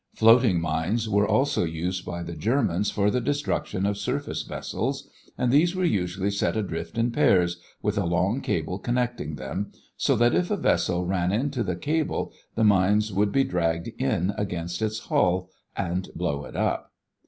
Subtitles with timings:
[0.15, 5.51] Floating mines were also used by the Germans for the destruction of surface vessels and
[5.51, 10.33] these were usually set adrift in pairs, with a long cable connecting them, so that
[10.33, 15.01] if a vessel ran into the cable the mines would be dragged in against its
[15.01, 16.91] hull and blow it up.